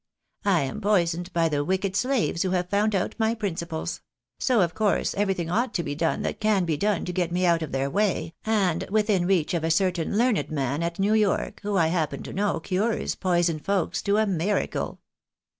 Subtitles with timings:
[0.45, 4.01] I am poisoned by the wicked slaves who have foxmd out my principles;
[4.39, 7.45] so of course everything ought to be done that can be done to get me
[7.45, 11.13] out of their way, and within reach of a cer tain learned man at New
[11.13, 15.01] York, who I happen to know cures poisoned folks to a miracle."